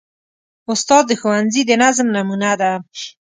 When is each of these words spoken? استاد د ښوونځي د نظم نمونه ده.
استاد 0.71 1.03
د 1.07 1.11
ښوونځي 1.19 1.61
د 1.65 1.71
نظم 1.83 2.07
نمونه 2.15 2.51
ده. 2.61 2.71